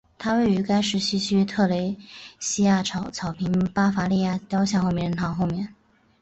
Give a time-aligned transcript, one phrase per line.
[0.17, 1.95] 它位于该市西区特蕾
[2.39, 5.75] 西娅草坪巴伐利亚雕像和名人堂后面。